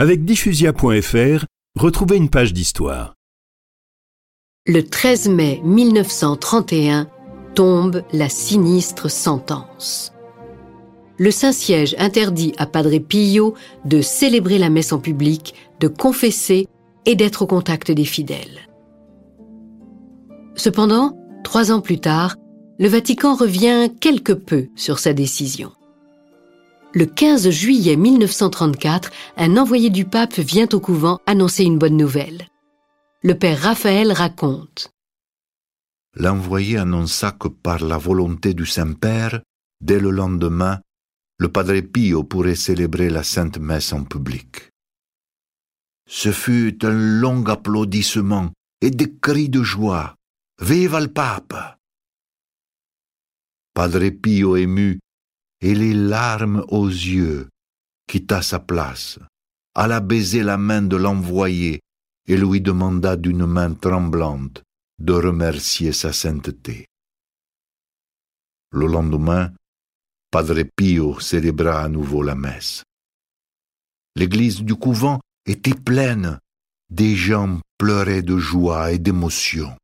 Avec 0.00 0.24
diffusia.fr, 0.24 1.44
retrouvez 1.76 2.16
une 2.16 2.30
page 2.30 2.52
d'histoire. 2.52 3.14
Le 4.64 4.82
13 4.82 5.28
mai 5.28 5.60
1931 5.64 7.08
tombe 7.56 8.04
la 8.12 8.28
sinistre 8.28 9.10
sentence. 9.10 10.12
Le 11.18 11.32
Saint-Siège 11.32 11.96
interdit 11.98 12.52
à 12.58 12.66
Padre 12.66 12.96
Pio 12.98 13.54
de 13.86 14.00
célébrer 14.00 14.58
la 14.58 14.70
messe 14.70 14.92
en 14.92 15.00
public, 15.00 15.54
de 15.80 15.88
confesser 15.88 16.68
et 17.04 17.16
d'être 17.16 17.42
au 17.42 17.48
contact 17.48 17.90
des 17.90 18.04
fidèles. 18.04 18.68
Cependant, 20.54 21.18
trois 21.42 21.72
ans 21.72 21.80
plus 21.80 21.98
tard, 21.98 22.36
le 22.78 22.86
Vatican 22.86 23.34
revient 23.34 23.90
quelque 24.00 24.32
peu 24.32 24.68
sur 24.76 25.00
sa 25.00 25.12
décision. 25.12 25.72
Le 26.94 27.04
15 27.04 27.50
juillet 27.50 27.96
1934, 27.96 29.10
un 29.36 29.58
envoyé 29.58 29.90
du 29.90 30.06
pape 30.06 30.38
vient 30.38 30.68
au 30.72 30.80
couvent 30.80 31.20
annoncer 31.26 31.64
une 31.64 31.78
bonne 31.78 31.98
nouvelle. 31.98 32.48
Le 33.22 33.34
père 33.34 33.60
Raphaël 33.60 34.10
raconte. 34.10 34.90
L'envoyé 36.16 36.78
annonça 36.78 37.32
que 37.32 37.48
par 37.48 37.84
la 37.84 37.98
volonté 37.98 38.54
du 38.54 38.64
Saint-Père, 38.64 39.42
dès 39.82 40.00
le 40.00 40.10
lendemain, 40.10 40.80
le 41.38 41.52
Padre 41.52 41.78
Pio 41.80 42.24
pourrait 42.24 42.54
célébrer 42.54 43.10
la 43.10 43.22
Sainte 43.22 43.58
Messe 43.58 43.92
en 43.92 44.04
public. 44.04 44.70
Ce 46.08 46.32
fut 46.32 46.78
un 46.86 47.20
long 47.20 47.44
applaudissement 47.44 48.50
et 48.80 48.90
des 48.90 49.14
cris 49.14 49.50
de 49.50 49.62
joie. 49.62 50.14
Vive 50.58 50.98
le 50.98 51.08
pape! 51.08 51.54
Padre 53.74 54.08
Pio 54.08 54.56
ému 54.56 54.98
et 55.60 55.74
les 55.74 55.94
larmes 55.94 56.64
aux 56.68 56.88
yeux 56.88 57.48
quitta 58.06 58.42
sa 58.42 58.58
place, 58.58 59.18
alla 59.74 60.00
baiser 60.00 60.42
la 60.42 60.56
main 60.56 60.82
de 60.82 60.96
l'envoyé 60.96 61.80
et 62.26 62.36
lui 62.36 62.60
demanda 62.60 63.16
d'une 63.16 63.46
main 63.46 63.74
tremblante 63.74 64.62
de 64.98 65.12
remercier 65.12 65.92
sa 65.92 66.12
sainteté. 66.12 66.86
Le 68.70 68.86
lendemain, 68.86 69.52
Padre 70.30 70.62
Pio 70.76 71.20
célébra 71.20 71.82
à 71.82 71.88
nouveau 71.88 72.22
la 72.22 72.34
messe. 72.34 72.82
L'église 74.14 74.62
du 74.62 74.74
couvent 74.74 75.20
était 75.46 75.74
pleine, 75.74 76.38
des 76.90 77.16
gens 77.16 77.60
pleuraient 77.78 78.22
de 78.22 78.36
joie 78.36 78.92
et 78.92 78.98
d'émotion. 78.98 79.74